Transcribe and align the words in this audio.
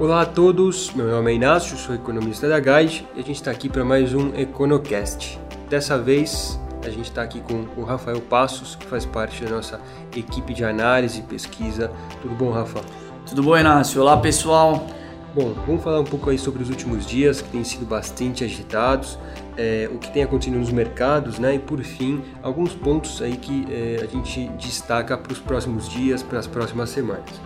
Olá 0.00 0.22
a 0.22 0.26
todos, 0.26 0.92
meu 0.94 1.08
nome 1.08 1.32
é 1.32 1.34
Inácio, 1.34 1.76
sou 1.76 1.92
economista 1.92 2.48
da 2.48 2.60
Guide 2.60 3.04
e 3.16 3.20
a 3.20 3.22
gente 3.24 3.34
está 3.34 3.50
aqui 3.50 3.68
para 3.68 3.84
mais 3.84 4.14
um 4.14 4.32
EconoCast. 4.32 5.40
Dessa 5.68 5.98
vez 5.98 6.56
a 6.84 6.88
gente 6.88 7.06
está 7.06 7.20
aqui 7.20 7.40
com 7.40 7.66
o 7.76 7.82
Rafael 7.82 8.20
Passos, 8.20 8.76
que 8.76 8.86
faz 8.86 9.04
parte 9.04 9.44
da 9.44 9.50
nossa 9.50 9.80
equipe 10.16 10.54
de 10.54 10.64
análise 10.64 11.18
e 11.18 11.22
pesquisa. 11.22 11.90
Tudo 12.22 12.32
bom, 12.36 12.52
Rafa? 12.52 12.80
Tudo 13.26 13.42
bom, 13.42 13.58
Inácio? 13.58 14.00
Olá, 14.00 14.16
pessoal. 14.16 14.86
Bom, 15.34 15.52
vamos 15.66 15.82
falar 15.82 15.98
um 15.98 16.04
pouco 16.04 16.30
aí 16.30 16.38
sobre 16.38 16.62
os 16.62 16.70
últimos 16.70 17.04
dias 17.04 17.42
que 17.42 17.48
têm 17.48 17.64
sido 17.64 17.84
bastante 17.84 18.44
agitados, 18.44 19.18
é, 19.56 19.90
o 19.92 19.98
que 19.98 20.12
tem 20.12 20.22
acontecido 20.22 20.60
nos 20.60 20.70
mercados, 20.70 21.40
né? 21.40 21.56
E 21.56 21.58
por 21.58 21.80
fim, 21.80 22.22
alguns 22.40 22.72
pontos 22.72 23.20
aí 23.20 23.36
que 23.36 23.66
é, 23.68 24.04
a 24.04 24.06
gente 24.06 24.46
destaca 24.50 25.18
para 25.18 25.32
os 25.32 25.40
próximos 25.40 25.88
dias, 25.88 26.22
para 26.22 26.38
as 26.38 26.46
próximas 26.46 26.88
semanas. 26.90 27.40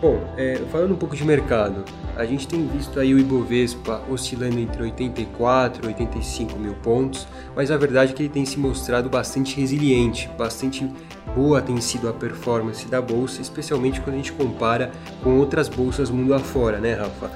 Bom, 0.00 0.20
é, 0.36 0.56
falando 0.70 0.92
um 0.92 0.96
pouco 0.96 1.16
de 1.16 1.24
mercado, 1.24 1.84
a 2.16 2.24
gente 2.24 2.46
tem 2.46 2.66
visto 2.66 3.00
aí 3.00 3.14
o 3.14 3.18
Ibovespa 3.18 4.02
oscilando 4.10 4.58
entre 4.58 4.82
84 4.82 5.84
e 5.84 5.88
85 5.88 6.58
mil 6.58 6.74
pontos, 6.74 7.26
mas 7.56 7.70
a 7.70 7.76
verdade 7.76 8.12
é 8.12 8.14
que 8.14 8.22
ele 8.22 8.28
tem 8.28 8.44
se 8.44 8.58
mostrado 8.58 9.08
bastante 9.08 9.58
resiliente, 9.58 10.28
bastante 10.36 10.88
boa 11.34 11.60
tem 11.60 11.80
sido 11.80 12.08
a 12.08 12.12
performance 12.12 12.86
da 12.86 13.00
bolsa, 13.00 13.40
especialmente 13.40 14.00
quando 14.00 14.14
a 14.14 14.18
gente 14.18 14.32
compara 14.32 14.92
com 15.22 15.38
outras 15.38 15.68
bolsas 15.68 16.10
mundo 16.10 16.34
afora, 16.34 16.78
né, 16.78 16.94
Rafa? 16.94 17.30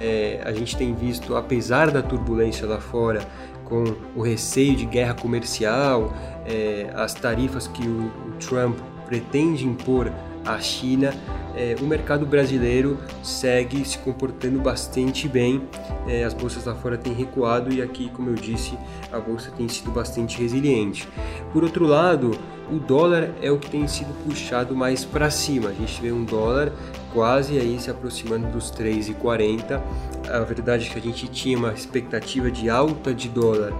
É, 0.00 0.40
a 0.44 0.52
gente 0.52 0.76
tem 0.76 0.92
visto, 0.94 1.36
apesar 1.36 1.90
da 1.90 2.02
turbulência 2.02 2.66
lá 2.66 2.80
fora, 2.80 3.20
com 3.64 3.84
o 4.16 4.22
receio 4.22 4.74
de 4.76 4.84
guerra 4.84 5.14
comercial, 5.14 6.12
é, 6.44 6.90
as 6.94 7.14
tarifas 7.14 7.66
que 7.68 7.86
o, 7.86 8.06
o 8.06 8.32
Trump 8.38 8.76
pretende 9.06 9.66
impor 9.66 10.10
à 10.44 10.58
China, 10.60 11.14
é, 11.56 11.76
o 11.80 11.84
mercado 11.84 12.26
brasileiro 12.26 12.98
segue 13.22 13.84
se 13.84 13.98
comportando 13.98 14.60
bastante 14.60 15.28
bem. 15.28 15.62
É, 16.06 16.24
as 16.24 16.34
bolsas 16.34 16.64
lá 16.64 16.74
fora 16.74 16.98
têm 16.98 17.12
recuado 17.12 17.72
e 17.72 17.80
aqui, 17.80 18.10
como 18.10 18.30
eu 18.30 18.34
disse, 18.34 18.76
a 19.12 19.18
bolsa 19.18 19.50
tem 19.50 19.68
sido 19.68 19.90
bastante 19.90 20.40
resiliente. 20.40 21.08
Por 21.52 21.62
outro 21.62 21.86
lado, 21.86 22.32
o 22.70 22.78
dólar 22.78 23.30
é 23.42 23.50
o 23.50 23.58
que 23.58 23.70
tem 23.70 23.86
sido 23.86 24.12
puxado 24.24 24.74
mais 24.74 25.04
para 25.04 25.30
cima. 25.30 25.68
A 25.68 25.72
gente 25.72 26.00
vê 26.00 26.10
um 26.10 26.24
dólar 26.24 26.72
quase 27.12 27.58
aí 27.58 27.78
se 27.78 27.90
aproximando 27.90 28.48
dos 28.48 28.70
3,40. 28.72 29.80
A 30.28 30.40
verdade 30.40 30.88
é 30.88 30.92
que 30.92 30.98
a 30.98 31.02
gente 31.02 31.28
tinha 31.28 31.56
uma 31.56 31.72
expectativa 31.72 32.50
de 32.50 32.68
alta 32.68 33.14
de 33.14 33.28
dólar 33.28 33.72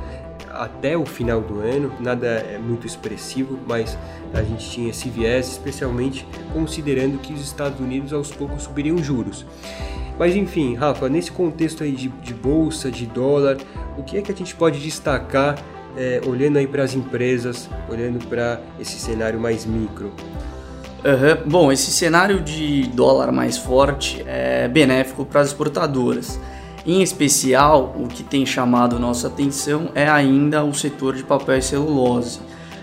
até 0.55 0.97
o 0.97 1.05
final 1.05 1.41
do 1.41 1.61
ano, 1.61 1.93
nada 2.01 2.27
é 2.27 2.59
muito 2.59 2.87
expressivo, 2.87 3.59
mas 3.67 3.99
a 4.33 4.43
gente 4.43 4.69
tinha 4.71 4.91
esse 4.91 5.09
viés, 5.09 5.49
especialmente 5.53 6.27
considerando 6.53 7.19
que 7.19 7.33
os 7.33 7.41
Estados 7.41 7.81
Unidos 7.81 8.13
aos 8.13 8.31
poucos 8.31 8.63
subiriam 8.65 8.99
juros. 8.99 9.45
Mas 10.19 10.37
enfim, 10.37 10.75
Rafa, 10.75 11.09
nesse 11.09 11.31
contexto 11.31 11.83
aí 11.83 11.93
de, 11.93 12.09
de 12.09 12.33
bolsa, 12.33 12.91
de 12.91 13.07
dólar, 13.07 13.57
o 13.99 14.03
que 14.03 14.17
é 14.17 14.23
que 14.23 14.31
a 14.31 14.35
gente 14.35 14.55
pode 14.55 14.79
destacar 14.81 15.57
é, 15.97 16.21
olhando 16.27 16.57
aí 16.57 16.67
para 16.67 16.83
as 16.83 16.95
empresas, 16.95 17.69
olhando 17.89 18.25
para 18.27 18.61
esse 18.79 18.99
cenário 18.99 19.41
mais 19.41 19.67
micro? 19.67 20.13
Uhum. 21.05 21.51
Bom, 21.51 21.73
esse 21.73 21.91
cenário 21.91 22.41
de 22.41 22.87
dólar 22.89 23.31
mais 23.31 23.59
forte 23.59 24.25
é 24.27 24.67
benéfico 24.69 25.25
para 25.25 25.41
as 25.41 25.49
exportadoras. 25.49 26.41
Em 26.87 27.01
especial, 27.03 27.97
o 27.99 28.07
que 28.07 28.23
tem 28.23 28.45
chamado 28.45 28.99
nossa 28.99 29.29
atenção 29.29 29.89
é 29.95 30.07
ainda 30.07 30.63
o 30.63 30.75
setor 30.75 31.15
de 31.15 31.23
papel 31.23 31.57
e 31.57 31.63
celulose. 31.63 32.41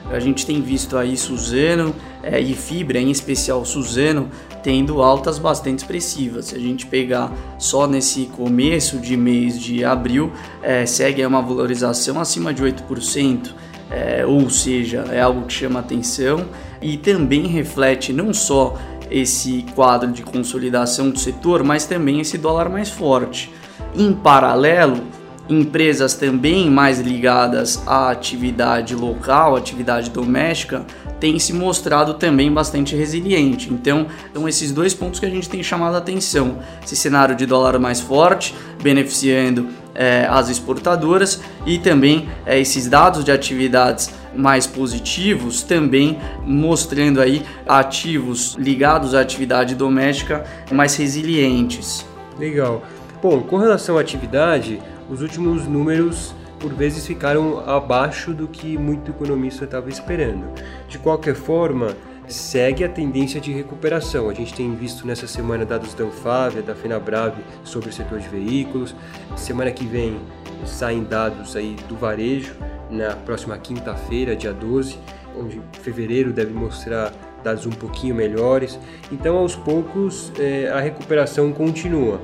A 0.10 0.20
gente 0.20 0.44
tem 0.44 0.60
visto 0.60 0.98
aí 0.98 1.16
Suzano 1.16 1.96
é, 2.24 2.40
e 2.40 2.56
fibra, 2.56 3.00
em 3.00 3.12
especial 3.12 3.64
Suzano, 3.64 4.30
tendo 4.64 5.04
altas 5.04 5.38
bastante 5.38 5.80
expressivas. 5.80 6.46
Se 6.46 6.56
a 6.56 6.60
gente 6.60 6.88
pegar 6.88 7.32
só 7.60 7.86
nesse 7.86 8.26
começo 8.26 8.98
de 8.98 9.16
mês 9.16 9.60
de 9.60 9.86
abril, 9.86 10.32
é, 10.64 10.86
segue 10.86 11.24
uma 11.24 11.42
valorização 11.42 12.20
acima 12.20 12.52
de 12.54 12.64
8%. 12.64 13.54
É, 13.92 14.26
ou 14.26 14.50
seja, 14.50 15.06
é 15.12 15.22
algo 15.22 15.46
que 15.46 15.54
chama 15.54 15.80
atenção 15.80 16.46
e 16.82 16.98
também 16.98 17.46
reflete 17.46 18.12
não 18.12 18.34
só 18.34 18.78
esse 19.12 19.66
quadro 19.76 20.12
de 20.12 20.24
consolidação 20.24 21.10
do 21.10 21.20
setor, 21.20 21.64
mas 21.64 21.86
também 21.86 22.20
esse 22.22 22.38
dólar 22.38 22.70
mais 22.70 22.90
forte. 22.90 23.52
Em 23.96 24.14
paralelo, 24.14 25.02
empresas 25.50 26.14
também 26.14 26.70
mais 26.70 27.00
ligadas 27.00 27.84
à 27.86 28.10
atividade 28.10 28.96
local, 28.96 29.56
atividade 29.56 30.10
doméstica, 30.10 30.86
têm 31.20 31.38
se 31.38 31.54
mostrado 31.54 32.16
também 32.16 32.52
bastante 32.52 32.96
resiliente. 32.96 33.72
Então, 33.72 34.08
são 34.34 34.48
esses 34.48 34.72
dois 34.72 34.94
pontos 34.94 35.20
que 35.20 35.26
a 35.26 35.30
gente 35.30 35.50
tem 35.50 35.62
chamado 35.62 35.96
a 35.96 35.98
atenção. 36.00 36.60
Esse 36.84 36.96
cenário 36.96 37.36
de 37.36 37.46
dólar 37.46 37.78
mais 37.80 38.00
forte, 38.00 38.56
beneficiando 38.82 39.68
é, 39.94 40.26
as 40.30 40.50
exportadoras, 40.50 41.42
e 41.66 41.78
também 41.78 42.30
é, 42.46 42.60
esses 42.60 42.88
dados 42.88 43.24
de 43.24 43.32
atividades 43.32 44.10
mais 44.36 44.66
positivos, 44.66 45.62
também 45.62 46.18
mostrando 46.46 47.22
aí 47.22 47.44
ativos 47.68 48.56
ligados 48.58 49.14
à 49.14 49.20
atividade 49.20 49.76
doméstica 49.76 50.44
mais 50.72 50.96
resilientes. 50.96 52.06
Legal. 52.40 52.82
Bom, 53.22 53.40
com 53.44 53.58
relação 53.58 54.00
à 54.00 54.02
atividade, 54.02 54.82
os 55.08 55.22
últimos 55.22 55.68
números 55.68 56.34
por 56.60 56.74
vezes 56.74 57.06
ficaram 57.06 57.60
abaixo 57.70 58.34
do 58.34 58.48
que 58.48 58.76
muito 58.80 59.12
economista 59.12 59.66
estava 59.66 59.90
esperando. 59.90 60.44
De 60.88 60.98
qualquer 60.98 61.36
forma, 61.36 61.96
segue 62.28 62.84
a 62.84 62.90
tendência 62.90 63.40
de 63.40 63.52
recuperação. 63.52 64.28
A 64.28 64.34
gente 64.34 64.56
tem 64.56 64.74
visto 64.74 65.06
nessa 65.06 65.28
semana 65.28 65.64
dados 65.64 65.94
da 65.94 66.04
Anfávia, 66.04 66.64
da 66.64 66.74
FenaBrave 66.74 67.44
sobre 67.64 67.90
o 67.90 67.94
setor 67.94 68.18
de 68.18 68.28
veículos. 68.28 68.96
Semana 69.36 69.70
que 69.70 69.86
vem 69.86 70.20
saem 70.66 71.04
dados 71.04 71.56
aí 71.56 71.76
do 71.88 71.96
varejo 71.96 72.56
na 72.90 73.16
próxima 73.16 73.56
quinta-feira, 73.56 74.36
dia 74.36 74.52
12, 74.52 74.98
onde 75.40 75.62
fevereiro 75.82 76.34
deve 76.34 76.54
mostrar 76.54 77.14
dados 77.44 77.68
um 77.68 77.72
pouquinho 77.72 78.16
melhores. 78.16 78.80
Então, 79.12 79.38
aos 79.38 79.56
poucos, 79.56 80.32
é, 80.40 80.70
a 80.70 80.80
recuperação 80.80 81.52
continua. 81.52 82.20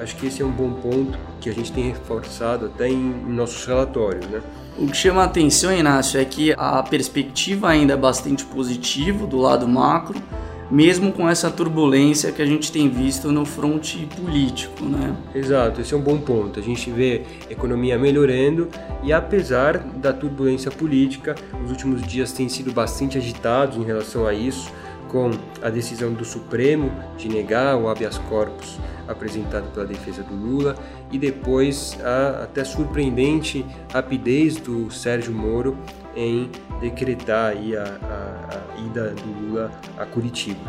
Acho 0.00 0.16
que 0.16 0.26
esse 0.26 0.40
é 0.40 0.44
um 0.44 0.50
bom 0.50 0.70
ponto 0.70 1.18
que 1.40 1.50
a 1.50 1.52
gente 1.52 1.72
tem 1.72 1.88
reforçado 1.88 2.66
até 2.66 2.88
em, 2.88 3.14
nossos 3.26 3.66
relatórios, 3.66 4.26
né? 4.26 4.40
O 4.78 4.86
que 4.86 4.96
chama 4.96 5.22
a 5.22 5.24
atenção, 5.24 5.72
Inácio, 5.72 6.20
é 6.20 6.24
que 6.24 6.54
a 6.56 6.82
perspectiva 6.84 7.68
ainda 7.68 7.94
é 7.94 7.96
bastante 7.96 8.44
positiva 8.44 9.26
do 9.26 9.38
lado 9.38 9.66
macro, 9.66 10.22
mesmo 10.70 11.10
com 11.12 11.28
essa 11.28 11.50
turbulência 11.50 12.30
que 12.30 12.40
a 12.40 12.46
gente 12.46 12.70
tem 12.70 12.88
visto 12.88 13.32
no 13.32 13.44
fronte 13.44 14.06
político, 14.16 14.84
né? 14.84 15.16
Exato, 15.34 15.80
esse 15.80 15.92
é 15.92 15.96
um 15.96 16.00
bom 16.00 16.18
ponto. 16.18 16.60
A 16.60 16.62
gente 16.62 16.90
vê 16.90 17.22
a 17.48 17.52
economia 17.52 17.98
melhorando 17.98 18.68
e 19.02 19.12
apesar 19.12 19.78
da 19.78 20.12
turbulência 20.12 20.70
política, 20.70 21.34
os 21.64 21.70
últimos 21.70 22.02
dias 22.02 22.30
têm 22.30 22.48
sido 22.48 22.70
bastante 22.70 23.18
agitados 23.18 23.76
em 23.76 23.82
relação 23.82 24.26
a 24.26 24.34
isso 24.34 24.70
com 25.08 25.30
a 25.62 25.70
decisão 25.70 26.12
do 26.12 26.24
Supremo 26.24 26.92
de 27.16 27.28
negar 27.28 27.76
o 27.76 27.88
habeas 27.88 28.18
corpus 28.18 28.78
apresentado 29.08 29.72
pela 29.72 29.86
defesa 29.86 30.22
do 30.22 30.34
Lula 30.34 30.76
e 31.10 31.18
depois 31.18 31.98
a 32.04 32.44
até 32.44 32.62
surpreendente 32.62 33.64
rapidez 33.90 34.56
do 34.56 34.90
Sérgio 34.90 35.32
Moro 35.32 35.76
em 36.14 36.50
decretar 36.80 37.52
a, 37.52 37.56
a, 37.56 38.76
a 38.76 38.80
ida 38.86 39.10
do 39.10 39.46
Lula 39.46 39.70
a 39.96 40.04
Curitiba. 40.04 40.60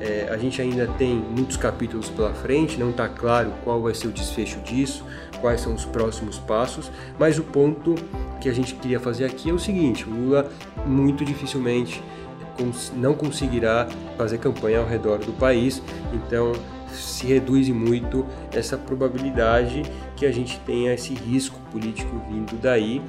É, 0.00 0.28
a 0.30 0.36
gente 0.36 0.62
ainda 0.62 0.86
tem 0.86 1.16
muitos 1.16 1.56
capítulos 1.56 2.08
pela 2.08 2.32
frente, 2.32 2.78
não 2.78 2.90
está 2.90 3.08
claro 3.08 3.52
qual 3.64 3.82
vai 3.82 3.94
ser 3.94 4.06
o 4.06 4.12
desfecho 4.12 4.60
disso, 4.60 5.04
quais 5.40 5.60
são 5.60 5.74
os 5.74 5.84
próximos 5.84 6.38
passos, 6.38 6.90
mas 7.18 7.36
o 7.36 7.42
ponto 7.42 7.96
que 8.40 8.48
a 8.48 8.52
gente 8.52 8.74
queria 8.76 9.00
fazer 9.00 9.24
aqui 9.24 9.50
é 9.50 9.52
o 9.52 9.58
seguinte: 9.58 10.08
o 10.08 10.10
Lula 10.10 10.48
muito 10.86 11.24
dificilmente 11.24 12.00
não 12.94 13.14
conseguirá 13.14 13.88
fazer 14.16 14.38
campanha 14.38 14.78
ao 14.80 14.86
redor 14.86 15.18
do 15.18 15.32
país, 15.32 15.82
então 16.12 16.52
se 16.92 17.26
reduz 17.26 17.68
muito 17.68 18.26
essa 18.52 18.76
probabilidade 18.76 19.82
que 20.16 20.26
a 20.26 20.32
gente 20.32 20.58
tenha 20.60 20.94
esse 20.94 21.14
risco 21.14 21.58
político 21.70 22.20
vindo 22.28 22.56
daí. 22.60 23.02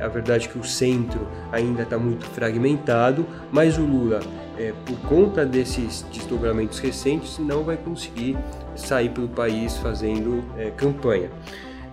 A 0.00 0.08
verdade 0.08 0.46
é 0.46 0.50
que 0.50 0.58
o 0.58 0.64
centro 0.64 1.26
ainda 1.52 1.82
está 1.82 1.98
muito 1.98 2.24
fragmentado, 2.26 3.26
mas 3.50 3.76
o 3.78 3.82
Lula, 3.82 4.20
é, 4.58 4.72
por 4.84 4.98
conta 5.08 5.44
desses 5.44 6.04
desdobramentos 6.12 6.78
recentes, 6.78 7.38
não 7.38 7.62
vai 7.64 7.76
conseguir 7.76 8.36
sair 8.76 9.10
pelo 9.10 9.28
país 9.28 9.76
fazendo 9.76 10.44
é, 10.56 10.70
campanha. 10.70 11.30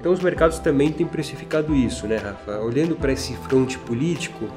Então 0.02 0.12
os 0.12 0.20
mercados 0.20 0.58
também 0.58 0.92
têm 0.92 1.06
precificado 1.06 1.76
isso, 1.76 2.08
né, 2.08 2.18
Rafa? 2.18 2.60
Olhando 2.60 2.96
para 2.96 3.14
esse 3.14 3.36
fronte 3.36 3.78
político, 3.78 4.48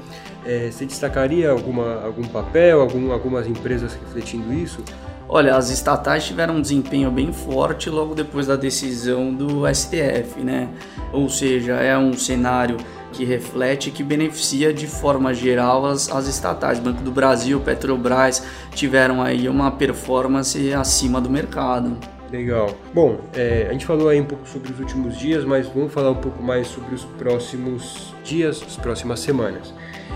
é, 0.43 0.71
você 0.71 0.87
destacaria 0.87 1.51
alguma, 1.51 2.03
algum 2.03 2.23
papel, 2.23 2.81
algum, 2.81 3.11
algumas 3.11 3.45
empresas 3.45 3.93
refletindo 3.93 4.51
isso? 4.51 4.83
Olha, 5.29 5.55
as 5.55 5.69
estatais 5.69 6.25
tiveram 6.25 6.55
um 6.55 6.61
desempenho 6.61 7.11
bem 7.11 7.31
forte 7.31 7.91
logo 7.91 8.15
depois 8.15 8.47
da 8.47 8.55
decisão 8.55 9.31
do 9.31 9.71
STF, 9.71 10.39
né? 10.43 10.67
Ou 11.13 11.29
seja, 11.29 11.73
é 11.73 11.95
um 11.95 12.13
cenário 12.13 12.77
que 13.11 13.23
reflete 13.23 13.91
que 13.91 14.01
beneficia 14.01 14.73
de 14.73 14.87
forma 14.87 15.31
geral 15.31 15.85
as, 15.85 16.09
as 16.09 16.27
estatais. 16.27 16.79
Banco 16.79 17.03
do 17.03 17.11
Brasil, 17.11 17.59
Petrobras 17.59 18.43
tiveram 18.71 19.21
aí 19.21 19.47
uma 19.47 19.69
performance 19.69 20.73
acima 20.73 21.21
do 21.21 21.29
mercado. 21.29 22.14
Legal. 22.31 22.75
Bom, 22.93 23.19
é, 23.33 23.67
a 23.69 23.71
gente 23.71 23.85
falou 23.85 24.09
aí 24.09 24.19
um 24.19 24.25
pouco 24.25 24.47
sobre 24.47 24.71
os 24.71 24.79
últimos 24.79 25.17
dias, 25.17 25.45
mas 25.45 25.67
vamos 25.67 25.93
falar 25.93 26.11
um 26.11 26.21
pouco 26.21 26.41
mais 26.41 26.67
sobre 26.67 26.95
os 26.95 27.05
próximos 27.05 28.13
dias, 28.23 28.63
as 28.65 28.75
próximas 28.77 29.19
semanas. 29.19 29.73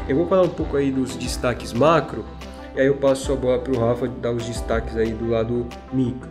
Eu 0.08 0.16
vou 0.16 0.28
falar 0.28 0.44
um 0.44 0.50
pouco 0.50 0.76
aí 0.76 0.92
dos 0.92 1.16
destaques 1.16 1.72
macro, 1.72 2.26
e 2.76 2.82
aí 2.82 2.88
eu 2.88 2.96
passo 2.96 3.32
a 3.32 3.36
bola 3.36 3.60
para 3.60 3.74
o 3.74 3.80
Rafa 3.80 4.08
dar 4.08 4.32
os 4.32 4.46
destaques 4.46 4.98
aí 4.98 5.12
do 5.12 5.30
lado 5.30 5.68
micro. 5.94 6.30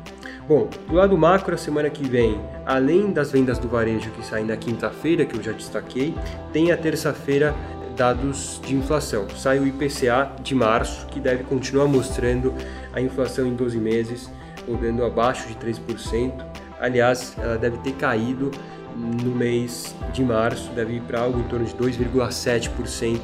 Bom, 0.48 0.68
do 0.88 0.94
lado 0.94 1.16
macro, 1.16 1.54
a 1.54 1.58
semana 1.58 1.90
que 1.90 2.08
vem, 2.08 2.40
além 2.64 3.12
das 3.12 3.30
vendas 3.30 3.58
do 3.58 3.68
varejo 3.68 4.10
que 4.10 4.24
saem 4.24 4.46
na 4.46 4.56
quinta-feira, 4.56 5.24
que 5.26 5.36
eu 5.36 5.42
já 5.42 5.52
destaquei, 5.52 6.14
tem 6.52 6.72
a 6.72 6.76
terça-feira 6.76 7.54
dados 7.94 8.60
de 8.64 8.74
inflação. 8.74 9.28
Sai 9.36 9.58
o 9.58 9.66
IPCA 9.66 10.32
de 10.42 10.54
março, 10.54 11.06
que 11.08 11.20
deve 11.20 11.44
continuar 11.44 11.86
mostrando 11.86 12.54
a 12.92 13.00
inflação 13.00 13.46
em 13.46 13.54
12 13.54 13.78
meses 13.78 14.30
rodando 14.68 15.04
abaixo 15.04 15.48
de 15.48 15.54
3%. 15.54 16.32
Aliás, 16.80 17.34
ela 17.38 17.56
deve 17.56 17.78
ter 17.78 17.92
caído 17.92 18.50
no 18.96 19.34
mês 19.34 19.94
de 20.12 20.22
março, 20.22 20.70
deve 20.72 20.94
ir 20.94 21.02
para 21.02 21.20
algo 21.20 21.38
em 21.38 21.44
torno 21.44 21.64
de 21.64 21.74
2,7% 21.74 23.20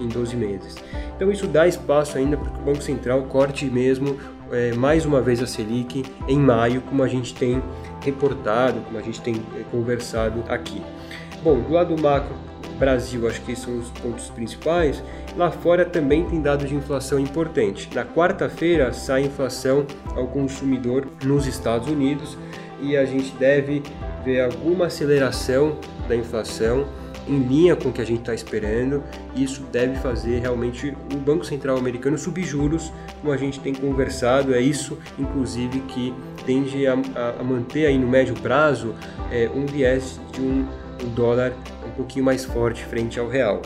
em 0.00 0.08
12 0.08 0.36
meses. 0.36 0.76
Então 1.16 1.30
isso 1.30 1.46
dá 1.46 1.66
espaço 1.66 2.16
ainda 2.16 2.36
para 2.36 2.50
que 2.50 2.58
o 2.58 2.62
Banco 2.62 2.82
Central 2.82 3.22
corte 3.22 3.66
mesmo 3.66 4.18
é, 4.50 4.72
mais 4.72 5.04
uma 5.04 5.20
vez 5.20 5.42
a 5.42 5.46
Selic 5.46 6.04
em 6.26 6.38
maio, 6.38 6.80
como 6.82 7.02
a 7.02 7.08
gente 7.08 7.34
tem 7.34 7.62
reportado, 8.00 8.80
como 8.80 8.98
a 8.98 9.02
gente 9.02 9.20
tem 9.20 9.34
é, 9.56 9.62
conversado 9.70 10.42
aqui. 10.48 10.82
Bom, 11.42 11.60
do 11.60 11.72
lado 11.72 12.00
macro, 12.00 12.34
Brasil, 12.78 13.28
acho 13.28 13.40
que 13.42 13.56
são 13.56 13.78
os 13.78 13.90
pontos 13.90 14.30
principais. 14.30 15.02
Lá 15.36 15.50
fora 15.50 15.84
também 15.84 16.24
tem 16.24 16.40
dados 16.40 16.68
de 16.68 16.74
inflação 16.74 17.18
importante. 17.18 17.88
Na 17.94 18.04
quarta-feira 18.04 18.92
sai 18.92 19.22
inflação 19.22 19.86
ao 20.14 20.26
consumidor 20.28 21.06
nos 21.24 21.46
Estados 21.46 21.88
Unidos 21.88 22.38
e 22.80 22.96
a 22.96 23.04
gente 23.04 23.32
deve 23.36 23.82
ver 24.24 24.42
alguma 24.42 24.86
aceleração 24.86 25.78
da 26.08 26.14
inflação 26.14 26.86
em 27.28 27.40
linha 27.40 27.76
com 27.76 27.90
o 27.90 27.92
que 27.92 28.00
a 28.00 28.06
gente 28.06 28.20
está 28.20 28.34
esperando. 28.34 29.02
Isso 29.36 29.62
deve 29.70 29.96
fazer 29.96 30.40
realmente 30.40 30.96
o 31.12 31.16
Banco 31.16 31.44
Central 31.44 31.76
americano 31.76 32.16
subir 32.16 32.44
juros, 32.44 32.90
como 33.20 33.32
a 33.32 33.36
gente 33.36 33.60
tem 33.60 33.74
conversado. 33.74 34.54
É 34.54 34.60
isso, 34.60 34.98
inclusive, 35.18 35.80
que 35.80 36.14
tende 36.46 36.86
a, 36.86 36.94
a 37.38 37.44
manter 37.44 37.86
aí 37.86 37.98
no 37.98 38.08
médio 38.08 38.34
prazo 38.36 38.94
é, 39.30 39.50
um 39.54 39.66
viés 39.66 40.18
de 40.32 40.40
um, 40.40 40.66
um 41.04 41.08
dólar 41.14 41.52
pouquinho 41.98 42.24
mais 42.24 42.44
forte 42.44 42.84
frente 42.84 43.18
ao 43.18 43.28
real. 43.28 43.60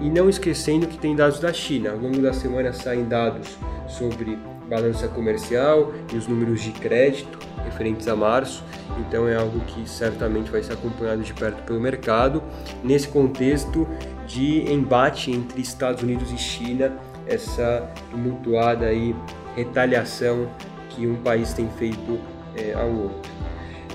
E 0.00 0.08
não 0.08 0.28
esquecendo 0.28 0.86
que 0.86 0.98
tem 0.98 1.14
dados 1.14 1.38
da 1.38 1.52
China. 1.52 1.90
Ao 1.90 1.98
longo 1.98 2.20
da 2.20 2.32
semana 2.32 2.72
saem 2.72 3.04
dados 3.04 3.56
sobre 3.86 4.38
balança 4.68 5.06
comercial 5.06 5.92
e 6.12 6.16
os 6.16 6.26
números 6.26 6.62
de 6.62 6.72
crédito 6.72 7.38
referentes 7.62 8.08
a 8.08 8.16
março, 8.16 8.62
então 8.98 9.28
é 9.28 9.36
algo 9.36 9.60
que 9.60 9.88
certamente 9.88 10.50
vai 10.50 10.62
ser 10.62 10.74
acompanhado 10.74 11.22
de 11.22 11.32
perto 11.32 11.62
pelo 11.62 11.80
mercado. 11.80 12.42
Nesse 12.82 13.08
contexto 13.08 13.86
de 14.26 14.70
embate 14.70 15.30
entre 15.30 15.60
Estados 15.60 16.02
Unidos 16.02 16.30
e 16.32 16.38
China, 16.38 16.92
essa 17.26 17.90
tumultuada 18.10 18.86
aí 18.86 19.14
retaliação 19.54 20.48
que 20.90 21.06
um 21.06 21.16
país 21.16 21.52
tem 21.52 21.68
feito 21.78 22.18
é, 22.56 22.72
ao 22.74 22.90
outro. 22.90 23.33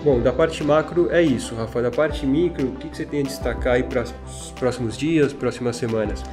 Bom, 0.03 0.21
da 0.21 0.31
parte 0.31 0.63
macro 0.63 1.09
é 1.11 1.21
isso, 1.21 1.55
Rafa. 1.55 1.81
Da 1.81 1.91
parte 1.91 2.25
micro, 2.25 2.67
o 2.67 2.71
que 2.71 2.87
você 2.87 3.05
tem 3.05 3.19
a 3.19 3.23
destacar 3.23 3.73
aí 3.73 3.83
para 3.83 4.03
os 4.03 4.51
próximos 4.57 4.97
dias, 4.97 5.33
próximas 5.33 5.75
semanas? 5.75 6.23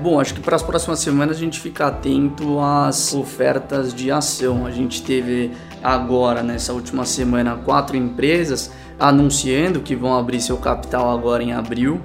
Bom, 0.00 0.18
acho 0.18 0.34
que 0.34 0.40
para 0.40 0.56
as 0.56 0.62
próximas 0.62 0.98
semanas 0.98 1.36
a 1.36 1.40
gente 1.40 1.60
fica 1.60 1.86
atento 1.86 2.58
às 2.58 3.14
ofertas 3.14 3.94
de 3.94 4.10
ação. 4.10 4.66
A 4.66 4.72
gente 4.72 5.02
teve 5.02 5.52
agora, 5.80 6.42
nessa 6.42 6.72
última 6.72 7.04
semana, 7.04 7.54
quatro 7.56 7.96
empresas 7.96 8.72
anunciando 8.98 9.80
que 9.80 9.94
vão 9.94 10.18
abrir 10.18 10.40
seu 10.40 10.56
capital 10.56 11.10
agora 11.10 11.44
em 11.44 11.52
abril. 11.52 12.00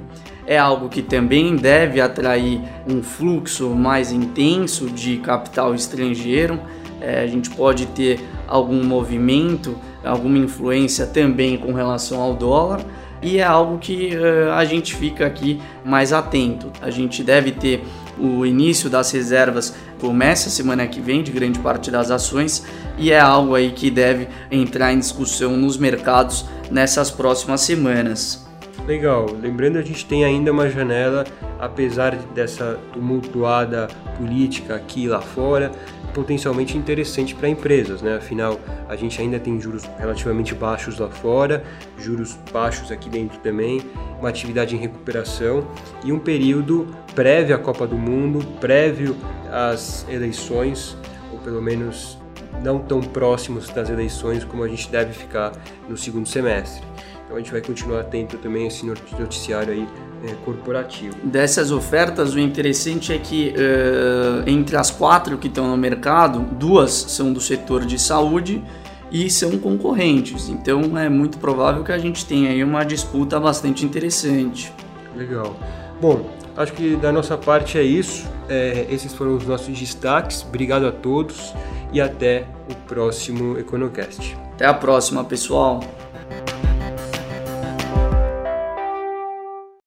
É 0.46 0.58
algo 0.58 0.88
que 0.88 1.02
também 1.02 1.56
deve 1.56 2.00
atrair 2.00 2.62
um 2.88 3.02
fluxo 3.02 3.70
mais 3.72 4.12
intenso 4.12 4.88
de 4.88 5.18
capital 5.18 5.74
estrangeiro. 5.74 6.60
É, 7.02 7.22
a 7.22 7.28
gente 7.28 7.50
pode 7.50 7.88
ter 7.88 8.20
algum 8.48 8.84
movimento 8.84 9.76
alguma 10.08 10.38
influência 10.38 11.06
também 11.06 11.58
com 11.58 11.74
relação 11.74 12.22
ao 12.22 12.34
dólar 12.34 12.82
e 13.22 13.38
é 13.38 13.44
algo 13.44 13.78
que 13.78 14.16
uh, 14.16 14.52
a 14.54 14.64
gente 14.66 14.96
fica 14.96 15.26
aqui 15.26 15.60
mais 15.84 16.14
atento. 16.14 16.72
A 16.82 16.90
gente 16.90 17.24
deve 17.24 17.52
ter 17.52 17.84
o 18.18 18.46
início 18.46 18.90
das 18.90 19.12
reservas 19.12 19.76
começa 20.00 20.50
semana 20.50 20.88
que 20.88 21.00
vem 21.00 21.24
de 21.24 21.32
grande 21.32 21.60
parte 21.60 21.90
das 21.90 22.12
ações 22.12 22.66
e 22.98 23.12
é 23.12 23.20
algo 23.20 23.56
aí 23.56 23.72
que 23.72 23.90
deve 23.90 24.28
entrar 24.52 24.94
em 24.94 25.00
discussão 25.00 25.58
nos 25.58 25.78
mercados 25.78 26.46
nessas 26.70 27.10
próximas 27.10 27.62
semanas. 27.62 28.46
Legal, 28.86 29.26
lembrando 29.42 29.78
a 29.78 29.82
gente 29.82 30.06
tem 30.06 30.24
ainda 30.24 30.52
uma 30.52 30.70
janela, 30.70 31.26
apesar 31.60 32.16
dessa 32.34 32.80
tumultuada 32.94 33.88
política 34.18 34.76
aqui 34.76 35.04
e 35.04 35.08
lá 35.10 35.20
fora, 35.20 35.72
potencialmente 36.18 36.76
interessante 36.76 37.36
para 37.36 37.48
empresas, 37.48 38.02
né? 38.02 38.16
Afinal, 38.16 38.60
a 38.90 38.96
gente 38.96 39.22
ainda 39.22 39.40
tem 39.40 39.62
juros 39.62 39.84
relativamente 40.00 40.56
baixos 40.56 40.98
lá 40.98 41.08
fora, 41.10 41.64
juros 41.96 42.36
baixos 42.52 42.92
aqui 42.92 43.08
dentro 43.08 43.38
também, 43.38 43.84
uma 44.20 44.28
atividade 44.28 44.76
em 44.76 44.80
recuperação 44.80 45.68
e 46.04 46.12
um 46.12 46.18
período 46.18 46.88
prévio 47.14 47.56
à 47.56 47.60
Copa 47.60 47.86
do 47.86 47.96
Mundo, 47.96 48.44
prévio 48.60 49.16
às 49.52 50.08
eleições, 50.10 50.98
ou 51.32 51.38
pelo 51.38 51.62
menos 51.62 52.18
não 52.64 52.80
tão 52.80 53.00
próximos 53.00 53.70
das 53.70 53.88
eleições 53.88 54.44
como 54.44 54.64
a 54.64 54.68
gente 54.68 54.90
deve 54.90 55.14
ficar 55.14 55.52
no 55.88 55.96
segundo 55.96 56.28
semestre. 56.28 56.84
Então 57.28 57.36
a 57.36 57.40
gente 57.42 57.52
vai 57.52 57.60
continuar 57.60 58.00
atento 58.00 58.38
também 58.38 58.64
a 58.64 58.68
esse 58.68 58.86
noticiário 58.86 59.74
aí 59.74 59.88
é, 60.24 60.34
corporativo. 60.46 61.14
Dessas 61.24 61.72
ofertas, 61.72 62.34
o 62.34 62.40
interessante 62.40 63.12
é 63.12 63.18
que 63.18 63.54
uh, 63.54 64.50
entre 64.50 64.78
as 64.78 64.90
quatro 64.90 65.38
que 65.38 65.48
estão 65.48 65.68
no 65.68 65.76
mercado, 65.76 66.40
duas 66.40 66.92
são 66.92 67.34
do 67.34 67.42
setor 67.42 67.86
de 67.86 68.00
saúde 68.00 68.64
e 69.12 69.30
são 69.30 69.58
concorrentes. 69.58 70.48
Então 70.48 70.98
é 70.98 71.10
muito 71.10 71.38
provável 71.38 71.84
que 71.84 71.92
a 71.92 71.98
gente 71.98 72.26
tenha 72.26 72.50
aí 72.50 72.64
uma 72.64 72.86
disputa 72.86 73.38
bastante 73.42 73.86
interessante. 73.86 74.72
Legal. 75.14 75.54
Bom, 76.00 76.30
acho 76.56 76.72
que 76.72 76.96
da 76.96 77.12
nossa 77.12 77.38
parte 77.38 77.78
é 77.78 77.84
isso. 77.84 78.26
É, 78.48 78.88
esses 78.90 79.14
foram 79.14 79.36
os 79.36 79.46
nossos 79.46 79.78
destaques. 79.78 80.46
Obrigado 80.48 80.88
a 80.88 80.94
todos 80.94 81.54
e 81.92 82.00
até 82.00 82.46
o 82.72 82.76
próximo 82.88 83.58
Econocast. 83.58 84.34
Até 84.54 84.66
a 84.66 84.74
próxima, 84.74 85.26
pessoal. 85.26 85.82